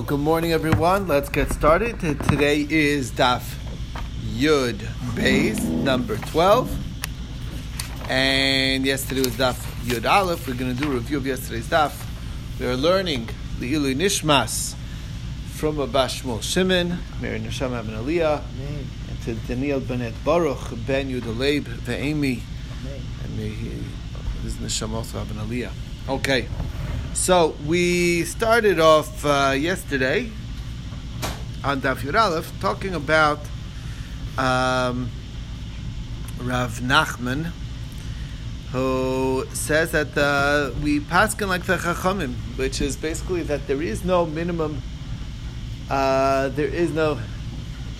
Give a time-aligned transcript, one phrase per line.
[0.00, 1.06] Well, good morning, everyone.
[1.06, 2.00] Let's get started.
[2.00, 3.42] Today is Daf
[4.32, 4.78] Yud
[5.12, 6.74] Beis, number 12.
[8.08, 10.48] And yesterday was Daf Yud Aleph.
[10.48, 11.92] We're going to do a review of yesterday's Daf.
[12.58, 13.28] We are learning
[13.58, 14.74] the Ilu Nishmas
[15.50, 18.42] from Abash Shmuel Shimon, Mary Neshama Ben Aliyah,
[19.10, 22.40] and to Daniel Benet Baruch, Ben Yudaleib, Ve'emi,
[23.22, 23.84] and may he,
[24.42, 25.72] this is Neshama also have an Aliyah.
[26.08, 26.48] Okay.
[27.12, 30.30] So we started off uh, yesterday
[31.62, 33.40] on Daf Yud Aleph talking about
[34.38, 35.10] um,
[36.40, 37.50] Rav Nachman,
[38.70, 44.04] who says that uh, we paskin like the Chachamim, which is basically that there is
[44.04, 44.80] no minimum,
[45.90, 47.18] uh, there is no,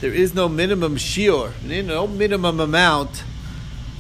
[0.00, 1.52] there is no minimum shiur,
[1.84, 3.24] no minimum amount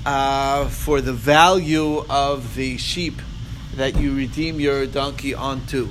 [0.06, 3.20] uh, for the value of the sheep
[3.76, 5.88] that you redeem your donkey onto.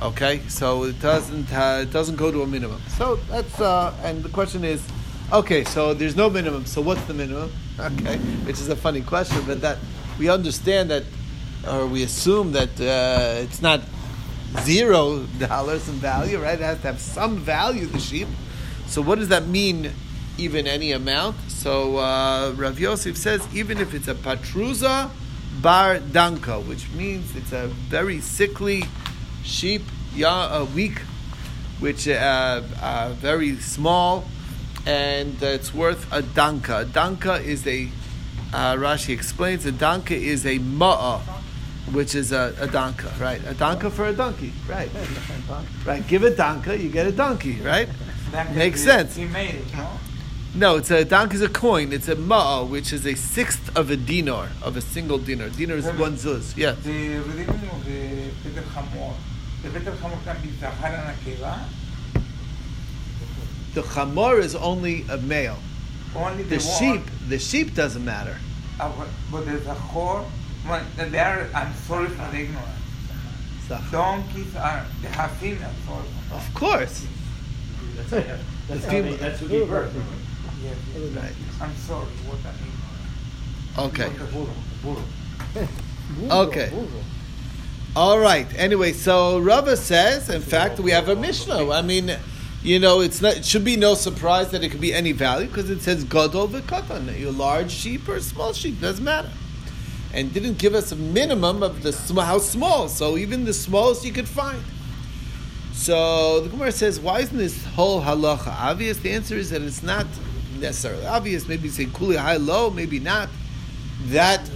[0.00, 2.82] Okay, so it doesn't uh, it doesn't go to a minimum.
[2.98, 4.86] So that's uh, and the question is,
[5.32, 6.66] okay, so there's no minimum.
[6.66, 7.52] So what's the minimum?
[7.78, 9.76] Okay, which is a funny question, but that
[10.18, 11.04] we understand that,
[11.68, 13.82] or we assume that uh, it's not
[14.62, 16.58] zero dollars in value, right?
[16.58, 17.84] It has to have some value.
[17.84, 18.28] The sheep.
[18.86, 19.92] So what does that mean?
[20.38, 21.36] Even any amount.
[21.48, 25.10] So uh, Rav Yosef says even if it's a patruza
[25.60, 28.84] bar danka, which means it's a very sickly
[29.42, 29.82] sheep,
[30.14, 30.98] yeah, weak,
[31.80, 34.24] which uh, uh, very small,
[34.86, 36.82] and uh, it's worth a danka.
[36.82, 37.88] A danka is a
[38.52, 41.20] uh, Rashi explains a danka is a ma'a,
[41.92, 43.40] which is a, a danka, right?
[43.46, 44.90] A danka for a donkey, right?
[45.84, 46.04] Right.
[46.08, 47.88] Give a danka, you get a donkey, right?
[48.54, 49.16] Makes sense.
[49.16, 49.26] No,
[50.54, 51.92] it's a dank is a coin.
[51.92, 55.48] It's a ma'a, which is a sixth of a dinar, of a single dinar.
[55.50, 56.56] Dinar is one zuz.
[56.56, 56.72] Yeah.
[56.82, 59.14] The redeeming of the Peter Hamor,
[59.62, 61.58] the Peter Hamor can be Zahar and Akeva.
[63.74, 65.58] The chamor is only a male.
[66.14, 68.38] Only The the, sheep, one, the sheep doesn't matter.
[68.80, 68.90] uh,
[69.30, 70.24] but the Zahor,
[70.66, 72.70] well, they are, I'm sorry for the ignorance.
[73.68, 76.08] Zach- Donkeys are, they have females also.
[76.36, 77.04] Of course.
[77.96, 78.38] That's, The
[78.68, 79.92] that's, how female- they, that's who gave birth.
[80.62, 81.02] Yes, yes.
[81.12, 81.32] Right.
[81.60, 82.54] I'm sorry, what an
[83.76, 83.96] ignorance.
[83.96, 85.66] Okay.
[86.30, 86.70] Okay.
[87.96, 88.46] All right.
[88.56, 91.70] Anyway, so Rava says, in fact, we have a Mishnah.
[91.70, 92.16] I mean,
[92.62, 93.38] you know, it's not.
[93.38, 96.46] It should be no surprise that it could be any value because it says gadol
[96.48, 97.18] v'katan.
[97.18, 99.30] You large sheep or small sheep doesn't matter,
[100.12, 102.88] and didn't give us a minimum of the sm- how small.
[102.88, 104.62] So even the smallest you could find.
[105.72, 108.98] So the Gemara says, why isn't this whole halacha obvious?
[108.98, 110.06] The answer is that it's not
[110.56, 111.48] necessarily obvious.
[111.48, 113.28] Maybe say kuli high low, maybe not
[114.06, 114.48] that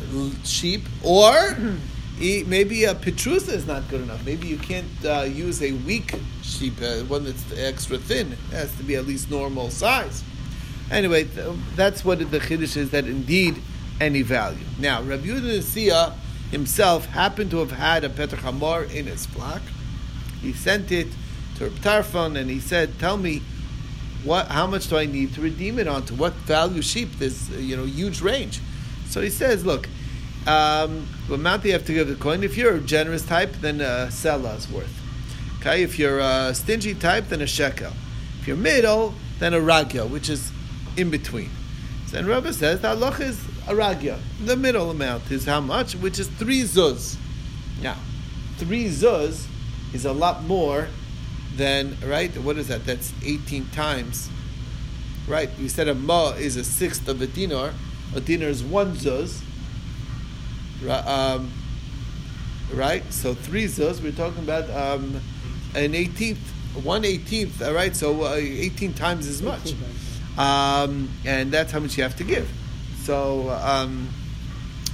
[0.45, 1.57] sheep, or
[2.19, 4.25] maybe a petrusa is not good enough.
[4.25, 8.33] Maybe you can't uh, use a weak sheep, uh, one that's extra thin.
[8.33, 10.23] It has to be at least normal size.
[10.91, 12.91] Anyway, th- that's what the chiddush is.
[12.91, 13.57] That indeed
[14.01, 14.65] any value.
[14.79, 16.15] Now, Rabbi Yehuda
[16.51, 19.63] himself happened to have had a petr chamor in his flock.
[20.43, 21.09] He sent it
[21.57, 23.43] to Reb Tarfon and he said, "Tell me,
[24.25, 24.49] what?
[24.49, 26.15] How much do I need to redeem it onto?
[26.15, 27.11] What value sheep?
[27.19, 28.61] There's uh, you know huge range."
[29.09, 29.89] So he says, "Look,
[30.47, 32.43] um, the amount you have to give the coin.
[32.43, 34.95] If you're a generous type, then a sela is worth.
[35.61, 37.93] Okay, if you're a stingy type, then a shekel.
[38.41, 40.51] If you're middle, then a ragya, which is
[40.97, 41.51] in between."
[42.07, 43.39] So then Rabbi says the halach is
[43.69, 44.19] a ragya.
[44.45, 47.17] The middle amount is how much, which is three zuz.
[47.81, 47.97] Now,
[48.57, 49.47] three zuz
[49.95, 50.89] is a lot more
[51.57, 52.31] than right.
[52.39, 52.87] What is that?
[52.87, 54.29] That's eighteen times.
[55.29, 55.51] Right.
[55.59, 57.73] We said a ma is a sixth of a dinar.
[58.15, 59.43] A dinar is one zuz.
[60.89, 61.53] Um,
[62.73, 63.05] right.
[63.13, 64.03] So three zuz.
[64.03, 65.21] We're talking about um,
[65.75, 66.41] an eighteenth,
[66.83, 67.63] one eighteenth.
[67.63, 67.95] All right.
[67.95, 69.75] So uh, eighteen times as much.
[70.39, 72.49] Um, and that's how much you have to give.
[73.03, 74.09] So, um,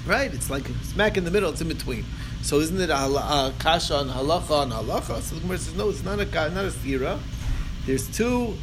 [0.06, 2.04] right, it's like smack in the middle, it's in between.
[2.42, 5.20] So isn't it a, hal- a kasha on halacha on halacha?
[5.20, 7.18] So the Gemara says, no, it's not a, ka- not a stira.
[7.86, 8.54] There's two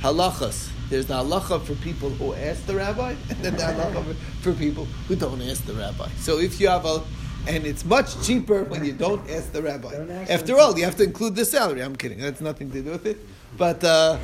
[0.00, 0.70] halachas.
[0.88, 4.52] There's the halacha for people who ask the rabbi, and then the halacha for- for
[4.52, 6.08] people who don't ask the rabbi.
[6.18, 7.02] So if you have a,
[7.48, 9.92] and it's much cheaper when you don't ask the rabbi.
[9.94, 11.80] Ask After all, you have to include the salary.
[11.82, 12.18] I'm kidding.
[12.18, 13.18] That's nothing to do with it.
[13.58, 14.18] But uh,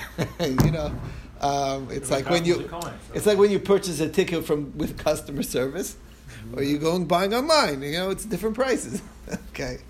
[0.40, 0.90] you know,
[1.42, 2.70] um, it's like when you
[3.14, 5.96] it's like when you purchase a ticket from with customer service,
[6.56, 7.82] or you go and buying online.
[7.82, 9.02] You know, it's different prices.
[9.50, 9.78] okay.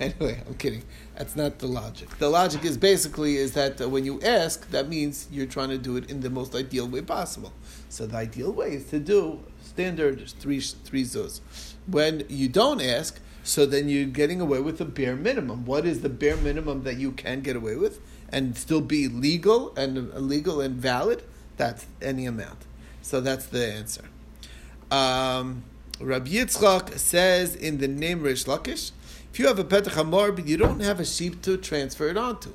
[0.00, 0.82] Anyway, I'm kidding.
[1.14, 2.16] That's not the logic.
[2.18, 5.76] The logic is basically is that uh, when you ask, that means you're trying to
[5.76, 7.52] do it in the most ideal way possible.
[7.90, 11.40] So the ideal way is to do standard three three zuz.
[11.86, 15.66] When you don't ask, so then you're getting away with the bare minimum.
[15.66, 19.74] What is the bare minimum that you can get away with and still be legal
[19.76, 21.24] and legal and valid?
[21.58, 22.60] That's any amount.
[23.02, 24.04] So that's the answer.
[24.90, 25.64] Um,
[26.00, 28.92] Rabbi Yitzchak says in the name Rish Lakish,
[29.30, 32.16] if you have a petach hamor, but you don't have a sheep to transfer it
[32.16, 32.54] onto,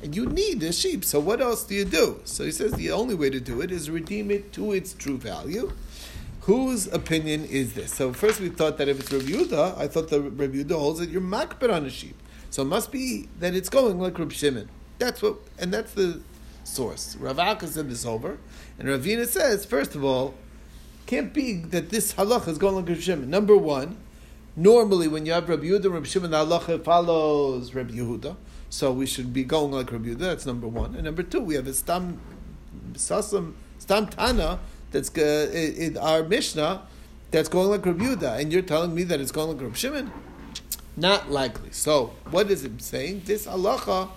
[0.00, 2.20] and you need a sheep, so what else do you do?
[2.24, 5.18] So he says the only way to do it is redeem it to its true
[5.18, 5.72] value.
[6.42, 7.92] Whose opinion is this?
[7.92, 11.00] So first we thought that if it's Rabbi Yehuda, I thought the Rabbi Yehuda holds
[11.00, 12.16] that you're makbid on a sheep.
[12.50, 14.68] So it must be that it's going like Rabbi Shimon.
[15.00, 16.20] That's what, and that's the
[16.62, 17.16] source.
[17.16, 18.38] Rav Akka said this over,
[18.78, 20.34] and Ravina says, first of all,
[21.06, 23.30] can't be that this halacha is going like Rabbi Shimon.
[23.30, 23.96] Number one,
[24.56, 28.36] normally when you have Rabbi Yehuda and Rabbi Shimon, the halacha follows Rabbi Yehuda.
[28.70, 30.18] So we should be going like Rabbi Yehuda.
[30.18, 30.94] That's number one.
[30.94, 32.20] And number two, we have a stam,
[32.94, 34.58] sasam, stam tana
[34.90, 36.82] that's uh, in our Mishnah
[37.30, 40.12] that's going like Rabbi Yehuda, and you're telling me that it's going like Rabbi Shimon?
[40.96, 41.72] Not likely.
[41.72, 43.22] So, what is it saying?
[43.24, 44.08] This halacha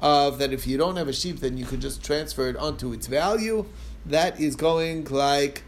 [0.00, 2.92] of that if you don't have a sheep, then you could just transfer it onto
[2.92, 3.64] its value.
[4.06, 5.62] That is going like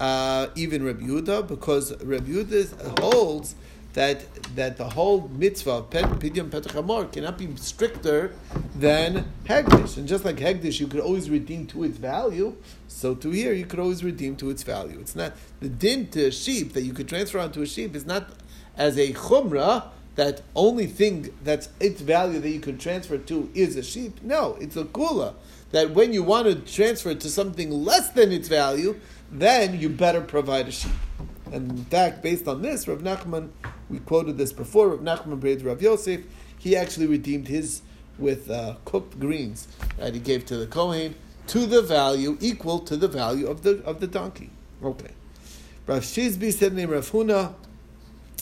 [0.00, 3.54] uh, even Rabbi Yehuda, because Rabbi Yehuda holds
[3.94, 4.24] that
[4.56, 8.32] that the whole mitzvah of pidyon petach cannot be stricter
[8.74, 12.56] than hegdish, and just like hegdish, you could always redeem to its value.
[12.88, 14.98] So to here, you could always redeem to its value.
[15.00, 18.04] It's not the din to a sheep that you could transfer onto a sheep is
[18.04, 18.30] not
[18.76, 23.76] as a chumrah that only thing that's its value that you can transfer to is
[23.76, 24.22] a sheep.
[24.22, 25.34] No, it's a kula
[25.72, 28.98] that when you want to transfer it to something less than its value,
[29.34, 30.92] then you better provide a sheep.
[31.52, 33.50] And in fact, based on this, Rav Nachman,
[33.90, 36.22] we quoted this before, Rav Nachman Braid Rav Yosef,
[36.58, 37.82] he actually redeemed his
[38.18, 41.14] with uh, cooked greens that he gave to the Kohen
[41.48, 44.50] to the value equal to the value of the of the donkey.
[44.82, 45.10] Okay.
[45.86, 47.54] Rav Shizbi said name Rav Huna,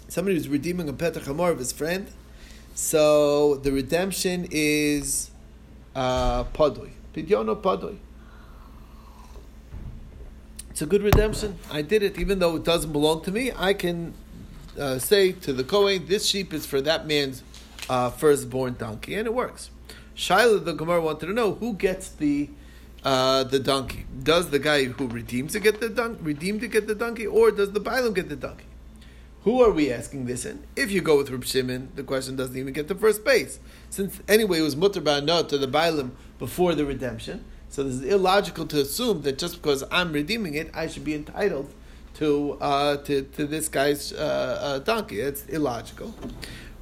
[0.09, 2.07] somebody who's redeeming a petach hamor of his friend.
[2.75, 5.31] So the redemption is
[5.95, 7.97] uh, padoi, pidyono padoi.
[10.73, 11.59] It's a good redemption.
[11.71, 13.53] I did it, even though it doesn't belong to me.
[13.55, 14.15] I can
[14.79, 17.43] uh, say to the Kohen, this sheep is for that man's
[17.91, 19.69] uh, firstborn donkey, and it works.
[20.15, 22.49] Shiloh, the Gemara wanted to know who gets the
[23.05, 24.07] uh, the donkey.
[24.23, 27.51] Does the guy who redeems to get the donkey, redeem to get the donkey, or
[27.51, 28.65] does the Bailam get the donkey?
[29.43, 30.65] Who are we asking this in?
[30.75, 33.59] If you go with Reb Shimon, the question doesn't even get to first base.
[33.91, 38.05] Since anyway it was mutter ba'anot to the Bailam before the redemption, so this is
[38.05, 41.73] illogical to assume that just because I'm redeeming it, I should be entitled
[42.17, 45.21] to uh, to, to this guy's uh, uh, donkey.
[45.21, 46.15] It's illogical.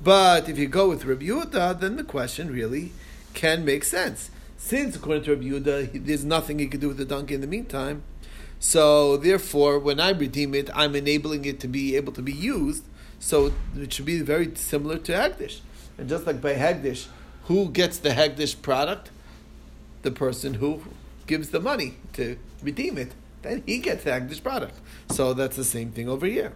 [0.02, 2.90] But if you go with Rabbi Yehuda, then the question really
[3.34, 4.30] can make sense.
[4.56, 7.46] Since according to Rabbi Yehuda, there's nothing he could do with the donkey in the
[7.46, 8.02] meantime,
[8.60, 12.84] so therefore, when I redeem it, I'm enabling it to be able to be used.
[13.18, 15.60] So it should be very similar to Hagdish.
[15.96, 17.06] And just like by Hagdish,
[17.44, 19.10] who gets the Hagdish product?
[20.02, 20.82] The person who
[21.26, 23.12] gives the money to redeem it,
[23.42, 24.74] then he gets the Hagdish product.
[25.10, 26.52] So that's the same thing over here.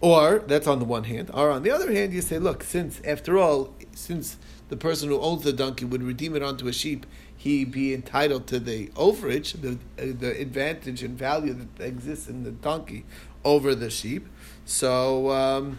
[0.00, 1.30] Or that's on the one hand.
[1.32, 4.36] Or on the other hand, you say, look, since after all, since
[4.68, 7.06] the person who owns the donkey would redeem it onto a sheep,
[7.36, 9.72] he be entitled to the overage, the
[10.02, 13.04] uh, the advantage and value that exists in the donkey
[13.44, 14.26] over the sheep.
[14.64, 15.30] So.
[15.30, 15.78] Um,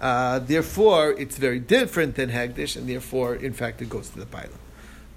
[0.00, 4.26] uh, therefore, it's very different than Hagdish, and therefore, in fact, it goes to the
[4.26, 4.50] pilot.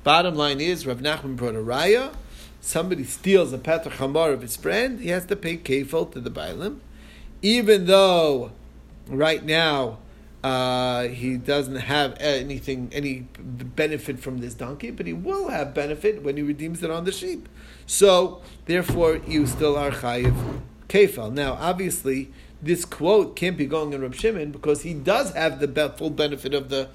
[0.05, 2.13] Bottom line is, Rav Nachman brought a raya.
[2.62, 6.29] Somebody steals a petach hamar of his friend, he has to pay kefil to the
[6.29, 6.77] bailim,
[7.41, 8.51] even though
[9.07, 9.97] right now
[10.43, 16.21] uh, he doesn't have anything, any benefit from this donkey, but he will have benefit
[16.21, 17.50] when he redeems it on the sheep.
[17.88, 21.33] So, therefore, you still are chayiv kefil.
[21.33, 22.31] Now, obviously,
[22.62, 26.53] this quote can't be going in Rab Shimon because he does have the full benefit
[26.53, 26.89] of the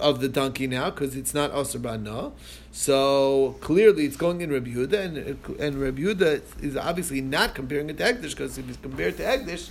[0.00, 2.32] of the donkey now because it's not Asr.
[2.72, 5.16] So clearly it's going in Rabbi Yehuda, and,
[5.60, 9.22] and Rabbi Yehuda is obviously not comparing it to Hegdish because if it's compared to
[9.22, 9.70] Hegdish,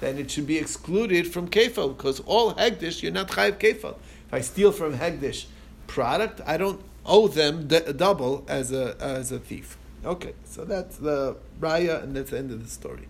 [0.00, 3.96] then it should be excluded from Kefal because all Hegdish, you're not Chayiv Kefal.
[4.26, 5.46] If I steal from Hegdish
[5.86, 9.76] product, I don't owe them d- double as a, as a thief.
[10.04, 13.08] Okay, so that's the Raya, and that's the end of the story.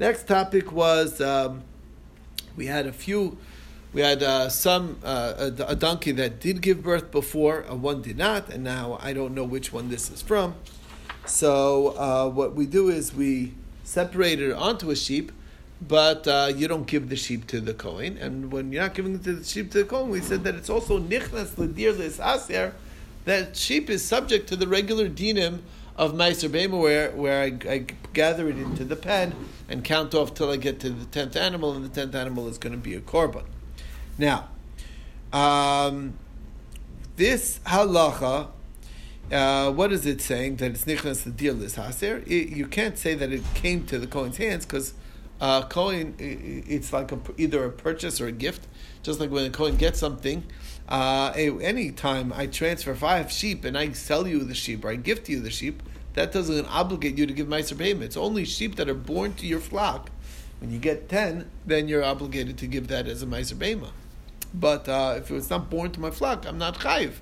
[0.00, 1.62] Next topic was um,
[2.56, 3.38] we had a few
[3.96, 8.02] we had uh, some uh, a, a, donkey that did give birth before, uh, one
[8.02, 10.54] did not, and now I don't know which one this is from.
[11.24, 15.32] So uh, what we do is we separate it onto a sheep,
[15.80, 18.18] but uh, you don't give the sheep to the Kohen.
[18.18, 20.98] And when you're not giving the sheep to the Kohen, we said that it's also
[20.98, 22.74] nichnas l'dir aser,
[23.24, 25.60] that sheep is subject to the regular dinim
[25.96, 29.34] of Meiser where, where I, I, gather it into the pen
[29.70, 32.58] and count off till I get to the tenth animal, and the tenth animal is
[32.58, 33.44] going to be a korban.
[34.18, 34.48] Now,
[35.32, 36.14] um,
[37.16, 38.48] this halacha,
[39.30, 42.26] uh, what is it saying that it's nichnas the deal is haser?
[42.26, 44.94] You can't say that it came to the Kohen's hands because
[45.40, 48.66] uh, it's like a, either a purchase or a gift.
[49.02, 50.44] Just like when a Kohen gets something,
[50.88, 54.96] uh, any time I transfer five sheep and I sell you the sheep or I
[54.96, 55.82] gift you the sheep,
[56.14, 58.04] that doesn't obligate you to give Meiser payment.
[58.04, 60.10] It's only sheep that are born to your flock.
[60.60, 63.90] When you get ten, then you're obligated to give that as a Meiser Behema.
[64.54, 67.12] But uh, if it's not born to my flock, I'm not chayiv.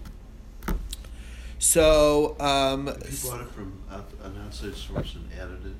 [1.58, 5.72] So um, if you bought it from an outside source and added it,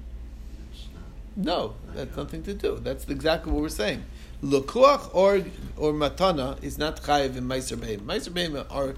[0.73, 1.45] it's not.
[1.45, 2.81] No, that's nothing to do.
[2.83, 4.05] That's exactly what we're saying.
[4.43, 5.43] Lukuach or
[5.77, 8.01] or matana is not chayiv in meiser behema.
[8.01, 8.95] Meiser behema are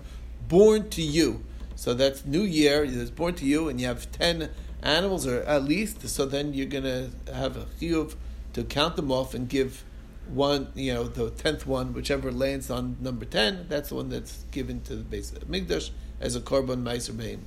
[0.49, 1.43] born to you.
[1.75, 2.85] So that's New Year.
[2.85, 4.51] It's born to you, and you have ten
[4.83, 6.09] animals or at least.
[6.09, 8.15] So then you're gonna have a chiyuv
[8.53, 9.85] to count them off and give
[10.29, 14.45] one, you know, the tenth one, whichever lands on number ten, that's the one that's
[14.51, 15.91] given to the base of Migdash
[16.21, 17.41] as a korban meiser behema.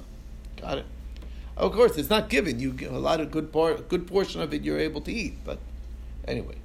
[0.62, 0.86] Got it.
[1.58, 2.60] Of course, it's not given.
[2.60, 5.60] You a lot of good part, good portion of it you're able to eat, but
[6.26, 6.56] anyway.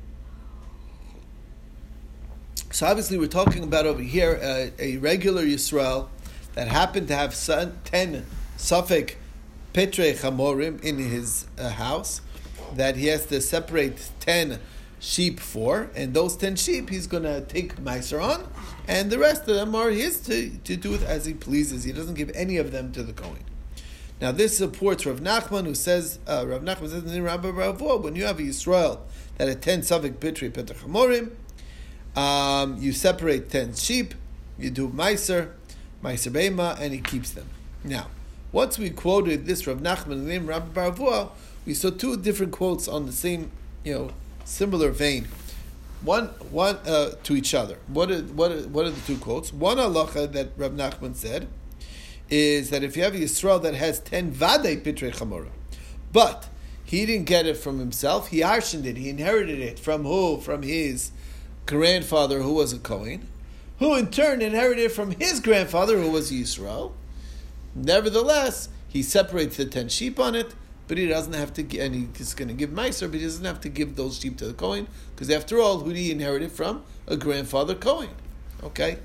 [2.71, 6.09] So obviously, we're talking about over here uh, a regular Yisrael
[6.55, 7.35] that happened to have
[7.85, 9.15] ten safek
[9.73, 12.21] Petre Chamorim in his uh, house,
[12.75, 14.61] that he has to separate ten
[15.05, 18.49] sheep for, and those ten sheep he's going to take Meiser on,
[18.89, 21.85] and the rest of them are his to, to do it as he pleases.
[21.85, 23.45] He doesn't give any of them to the Kohen.
[24.21, 28.17] Now this supports Rav Nachman, who says uh, Rav Nachman says in Rabbi Ravo, when
[28.17, 29.01] you have a Yisrael
[29.37, 31.33] that had ten safek Petre Petre Chamorim,
[32.17, 34.15] um, you separate ten sheep,
[34.59, 35.51] you do meiser,
[36.03, 37.47] meiser beima, and he keeps them.
[37.85, 38.07] Now,
[38.53, 41.31] once we quoted this Rav Nachman and Rabbah bar Avuha,
[41.67, 43.51] we saw two different quotes on the same,
[43.85, 44.11] you know,
[44.45, 45.29] similar vein.
[46.03, 47.79] One, one uh, to each other.
[47.87, 49.53] What are, what are, what are the two quotes?
[49.53, 51.49] One halacha that Rav Nachman said
[52.29, 55.51] is that if you have a Yisrael that has ten vadei pitre chamora,
[56.13, 56.49] but
[56.85, 60.41] he didn't get it from himself, he arshened it, he inherited it from who?
[60.41, 61.11] From his
[61.67, 63.27] grandfather who was a Kohen,
[63.79, 66.93] who in turn inherited from his grandfather who was Yisrael.
[67.75, 70.55] Nevertheless, he separates the ten sheep on it,
[70.87, 73.61] but he doesn't have to, and he's going to give Meiser, but he doesn't have
[73.63, 76.53] to give those sheep to the Kohen, because after all, who did he inherit it
[76.53, 76.83] from?
[77.07, 78.11] A grandfather Kohen.
[78.63, 78.99] Okay?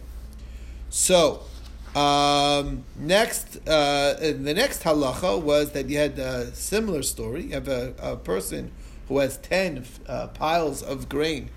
[0.89, 1.43] So,
[1.95, 7.43] um, next, uh, the next halacha was that you had a similar story.
[7.43, 8.71] You have a, a person
[9.07, 11.49] who has ten uh, piles of grain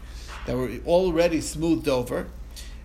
[0.47, 2.29] that were already smoothed over,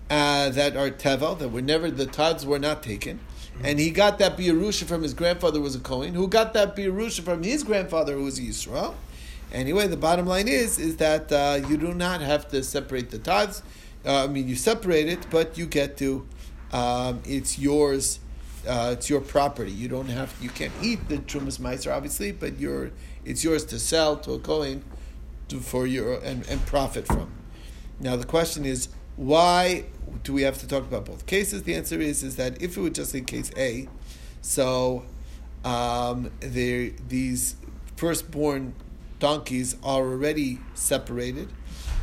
[0.10, 3.20] uh, that are tevel, that were never, the tithes were not taken.
[3.64, 6.76] And he got that Birusha from his grandfather who was a Kohen, who got that
[6.76, 8.94] Birusha from his grandfather who was a Yisrael.
[9.52, 13.18] Anyway, the bottom line is is that uh, you do not have to separate the
[13.18, 13.64] tithes.
[14.06, 16.28] Uh, I mean, you separate it, but you get to
[16.72, 18.20] um, it's yours.
[18.68, 19.72] Uh, it's your property.
[19.72, 20.36] You don't have.
[20.42, 22.92] You can't eat the trumas meiser, obviously, but you're,
[23.24, 24.84] it's yours to sell to a kohen
[25.48, 27.32] to, for your and, and profit from.
[28.00, 29.84] Now the question is, why
[30.24, 31.64] do we have to talk about both cases?
[31.64, 33.90] The answer is is that if it would just say case A,
[34.42, 35.04] so
[35.66, 37.56] um, these
[37.98, 38.74] firstborn
[39.20, 41.50] donkeys are already separated,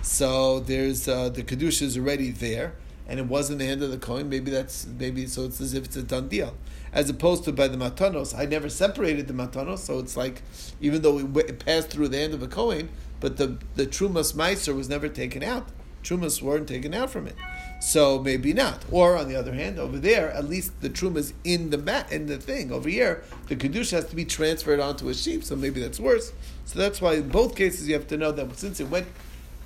[0.02, 2.74] so there's uh, the kedusha is already there,
[3.08, 4.28] and it wasn't the hand of the Kohen.
[4.28, 6.56] Maybe that's maybe so it's as if it's a done deal,
[6.92, 8.36] as opposed to by the matanos.
[8.36, 10.42] I never separated the matanos, so it's like
[10.80, 12.88] even though it passed through the hand of a Kohen,
[13.20, 15.68] but the the trumas meiser was never taken out
[16.04, 17.34] trumas weren't taken out from it.
[17.80, 18.84] So maybe not.
[18.90, 22.26] Or on the other hand, over there, at least the trumas in the mat in
[22.26, 22.70] the thing.
[22.70, 26.32] Over here, the kedusha has to be transferred onto a sheep, so maybe that's worse.
[26.66, 29.06] So that's why in both cases you have to know that since it went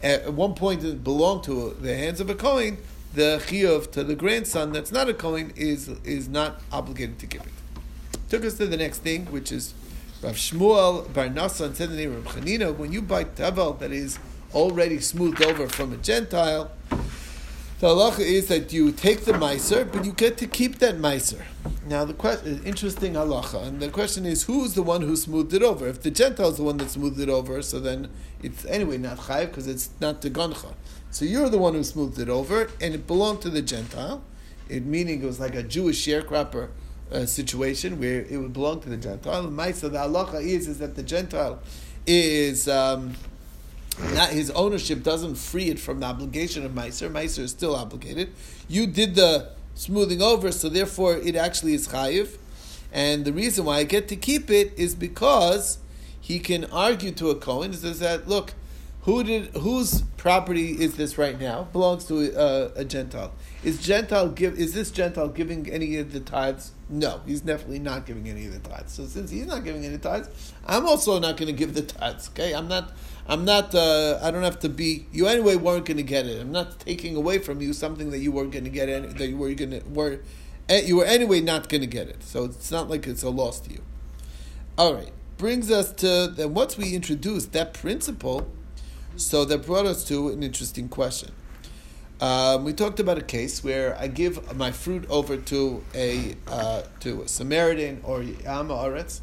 [0.03, 2.79] at one point it belonged to the hands of a kohen,
[3.15, 7.43] the chiyuv to the grandson that's not a kohen is is not obligated to give
[7.43, 7.53] it.
[8.29, 9.75] Took us to the next thing, which is
[10.23, 12.79] Rav Shmuel Bar Nasa said the name of.
[12.79, 14.19] When you buy tevel that is
[14.55, 16.71] already smoothed over from a Gentile,
[17.81, 21.45] the halacha is that you take the miser, but you get to keep that miser.
[21.87, 25.63] Now, the question, interesting halacha, and the question is, who's the one who smoothed it
[25.63, 25.87] over?
[25.87, 28.09] If the Gentile is the one that smoothed it over, so then
[28.43, 30.75] it's anyway not chayiv because it's not the goncha.
[31.13, 34.23] So you're the one who smoothed it over, and it belonged to the Gentile.
[34.69, 36.71] It meaning it was like a Jewish sharecropper
[37.13, 39.43] uh, situation where it would belong to the Gentile.
[39.45, 41.61] The miser, the halacha is is that the Gentile
[42.07, 42.67] is.
[42.67, 43.15] Um,
[44.15, 47.11] not his ownership doesn't free it from the obligation of Meiser.
[47.11, 48.33] Meiser is still obligated.
[48.69, 52.39] You did the smoothing over, so therefore it actually is chayiv.
[52.93, 55.79] And the reason why I get to keep it is because
[56.21, 58.55] he can argue to a Kohen is that look,
[59.03, 61.69] Who did whose property is this right now?
[61.73, 63.33] Belongs to uh, a Gentile.
[63.65, 64.59] Is Gentile give?
[64.59, 66.73] Is this Gentile giving any of the tithes?
[66.91, 68.93] No, he's definitely not giving any of the tithes.
[68.95, 70.29] So since he's not giving any tithes,
[70.67, 72.31] I'm also not going to give the tithes.
[72.31, 72.93] Okay, I'm not.
[73.27, 73.75] I'm not.
[73.75, 75.07] Uh, I don't have to be.
[75.13, 76.41] You anyway weren't going to get it.
[76.41, 78.89] I'm not taking away from you something that you weren't going to get.
[78.89, 80.21] Any, that you were going to were.
[80.71, 82.23] eh, You were anyway not going to get it.
[82.23, 83.83] So it's not like it's a loss to you.
[84.79, 85.13] All right.
[85.37, 88.51] Brings us to then once we introduced that principle,
[89.15, 91.33] so that brought us to an interesting question.
[92.21, 96.83] Um, we talked about a case where I give my fruit over to a uh,
[97.01, 99.21] to a Samaritan or Am Ha'aretz,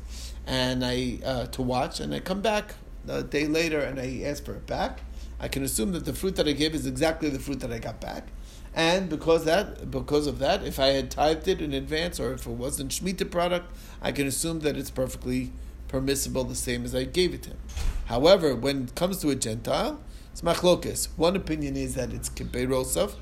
[0.47, 2.75] and I uh, to watch, and I come back
[3.07, 5.01] a day later and I ask for it back.
[5.41, 7.79] I can assume that the fruit that I gave is exactly the fruit that I
[7.79, 8.29] got back,
[8.73, 12.47] and because that because of that, if I had tithed it in advance or if
[12.47, 15.51] it wasn't Shemitah product, I can assume that it's perfectly
[15.89, 17.59] permissible the same as I gave it to him.
[18.05, 19.99] However, when it comes to a Gentile,
[20.35, 21.07] it's machlokes.
[21.15, 23.13] One opinion is that it's kibbeh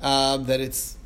[0.00, 0.98] um, that it's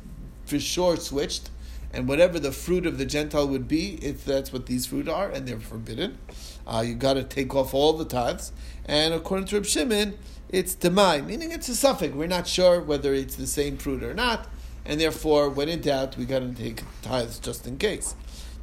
[0.45, 1.49] for sure switched,
[1.91, 5.27] and whatever the fruit of the Gentile would be, if that's what these fruit are,
[5.27, 6.19] and they're forbidden.
[6.67, 8.51] Uh, you got to take off all the tithes,
[8.85, 10.19] and according to Reb Shimon,
[10.49, 12.13] it's demai, meaning it's a safek.
[12.13, 14.47] We're not sure whether it's the same fruit or not,
[14.85, 18.13] and therefore, when in doubt, we got to take tithes just in case.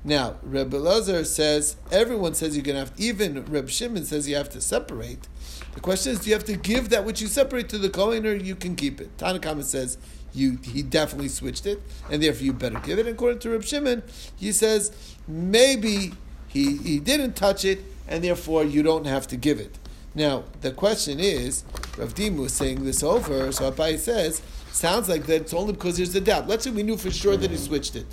[0.05, 2.93] Now, Reb Elazar says everyone says you're going to have.
[2.97, 5.29] Even Reb Shimon says you have to separate.
[5.75, 8.27] The question is, do you have to give that which you separate to the Kohen,
[8.27, 9.17] or you can keep it?
[9.17, 9.99] Tanna Kamma says
[10.35, 11.81] you he definitely switched it,
[12.11, 13.07] and therefore you better give it.
[13.07, 14.03] And according to Reb Shimon,
[14.37, 16.13] he says maybe
[16.49, 19.79] he he didn't touch it, and therefore you don't have to give it.
[20.15, 21.65] Now the question is,
[21.97, 24.43] Rav Dimi was saying this over, so Abai says
[24.73, 26.49] sounds like that it's only because there's a doubt.
[26.49, 28.07] Let's say we knew for sure that he switched it.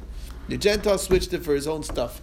[0.49, 2.21] The Gentile switched it for his own stuff.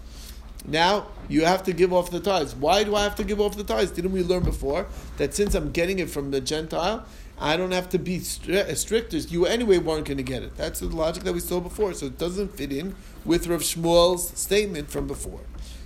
[0.67, 2.55] Now you have to give off the tithes.
[2.55, 3.93] Why do I have to give off the tithes?
[3.93, 7.07] Didn't we learn before that since I'm getting it from the Gentile,
[7.39, 10.57] I don't have to be stri- strict as you anyway weren't going to get it.
[10.57, 11.95] That's the logic that we saw before.
[11.95, 15.41] So it doesn't fit in with Rav Shmuel's statement from before.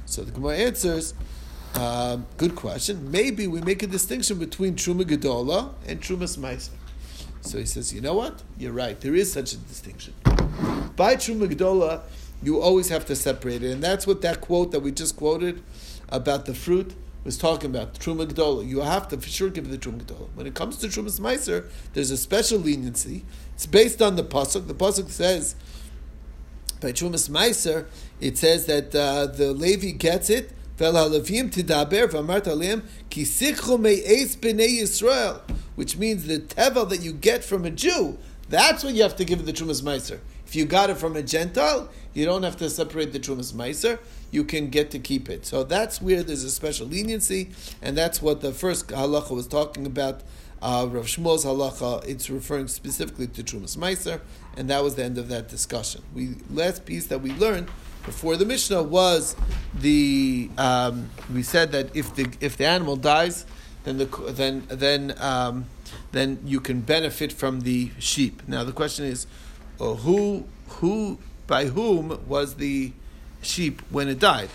[0.07, 1.13] So the Gemara answers,
[1.75, 3.11] um, good question.
[3.11, 6.71] Maybe we make a distinction between Truma Gedola and Trumas Meiser.
[7.43, 8.43] So he says, you know what?
[8.59, 9.01] You're right.
[9.01, 10.15] There is such a distinction.
[10.97, 12.03] By Truma Gedola,
[12.43, 13.73] you always have to separate it.
[13.73, 15.63] And that's what that quote that we just quoted
[16.09, 17.95] about the fruit was talking about.
[17.95, 18.67] Truma Gdola.
[18.67, 20.29] You have to for sure give the Truma Gdola.
[20.35, 23.25] When it comes to Trumas Meiser, there's a special leniency.
[23.55, 24.67] It's based on the Pasuk.
[24.67, 25.55] The Pasuk says,
[26.81, 27.87] by Trumas Meiser,
[28.21, 30.53] it says that uh, the Levi gets it.
[30.79, 30.95] Which
[35.99, 38.17] means the tevel that you get from a Jew,
[38.49, 40.21] that's what you have to give the Trumas Meiser.
[40.51, 44.01] If you got it from a Gentile, you don't have to separate the Trumas Meiser.
[44.33, 45.47] You can get to keep it.
[45.47, 49.87] So that's where there's a special leniency, and that's what the first halacha was talking
[49.87, 50.23] about.
[50.61, 54.23] Uh, Rav Shmuel's halacha, it's referring specifically to Trumas Meiser,
[54.57, 56.03] and that was the end of that discussion.
[56.17, 57.69] We last piece that we learned
[58.05, 59.37] before the Mishnah was
[59.73, 63.47] the um, we said that if the if the animal dies,
[63.85, 65.67] then the then then um,
[66.11, 68.43] then you can benefit from the sheep.
[68.49, 69.29] Now the question is,
[69.81, 72.93] uh, who who by whom was the
[73.43, 74.51] sheep when it died?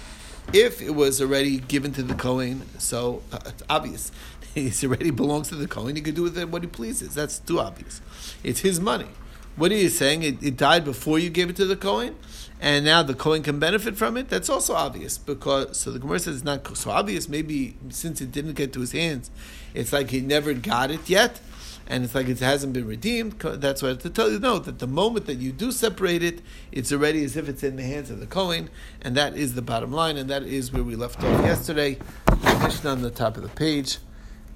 [0.54, 4.12] If it was already given to the Kohen, so uh, it's obvious.
[4.56, 5.98] It already belongs to the Kohen.
[5.98, 7.14] He can do with it what he pleases.
[7.14, 8.00] That's too obvious.
[8.42, 9.10] It's his money.
[9.58, 10.24] What are you saying?
[10.24, 12.16] It, it died before you gave it to the Kohen,
[12.62, 14.30] and now the Kohen can benefit from it.
[14.30, 17.28] That's also obvious because so the Gemara says it's not so obvious.
[17.28, 19.30] Maybe since it didn't get to his hands,
[19.74, 21.42] it's like he never got it yet,
[21.88, 23.40] and it's like it hasn't been redeemed.
[23.40, 26.24] That's why I have to tell you no that the moment that you do separate
[26.24, 28.70] it, it's already as if it's in the hands of the Kohen,
[29.02, 31.98] and that is the bottom line, and that is where we left off yesterday.
[32.26, 33.98] The Mishnah on the top of the page,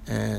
[0.07, 0.37] and.